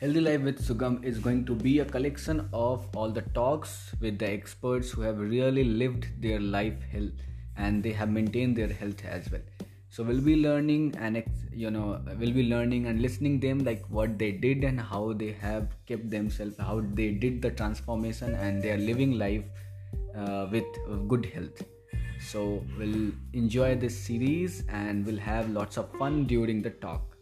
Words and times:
Healthy 0.00 0.20
Life 0.22 0.40
with 0.40 0.60
Sugam 0.60 1.04
is 1.04 1.20
going 1.20 1.44
to 1.46 1.54
be 1.54 1.78
a 1.78 1.84
collection 1.84 2.48
of 2.52 2.84
all 2.96 3.10
the 3.10 3.22
talks 3.32 3.94
with 4.00 4.18
the 4.18 4.28
experts 4.28 4.90
who 4.90 5.02
have 5.02 5.20
really 5.20 5.62
lived 5.62 6.08
their 6.20 6.40
life 6.40 6.82
health 6.90 7.12
and 7.56 7.80
they 7.80 7.92
have 7.92 8.10
maintained 8.10 8.56
their 8.56 8.72
health 8.72 9.04
as 9.04 9.30
well. 9.30 9.40
So 9.90 10.02
we'll 10.02 10.20
be 10.20 10.34
learning 10.34 10.96
and 10.98 11.22
you 11.52 11.70
know 11.70 12.02
we'll 12.18 12.32
be 12.32 12.48
learning 12.48 12.86
and 12.86 13.00
listening 13.00 13.38
them 13.38 13.60
like 13.60 13.84
what 13.88 14.18
they 14.18 14.32
did 14.32 14.64
and 14.64 14.80
how 14.80 15.12
they 15.12 15.30
have 15.30 15.68
kept 15.86 16.10
themselves, 16.10 16.56
how 16.58 16.82
they 16.94 17.12
did 17.12 17.40
the 17.40 17.52
transformation 17.52 18.34
and 18.34 18.60
they 18.60 18.72
are 18.72 18.78
living 18.78 19.16
life 19.16 19.44
uh, 20.16 20.48
with 20.50 20.66
good 21.06 21.26
health. 21.26 21.62
So 22.20 22.64
we'll 22.76 23.12
enjoy 23.32 23.76
this 23.76 23.96
series 23.96 24.64
and 24.68 25.06
we'll 25.06 25.18
have 25.18 25.50
lots 25.50 25.76
of 25.76 25.88
fun 25.92 26.24
during 26.24 26.62
the 26.62 26.70
talk. 26.70 27.13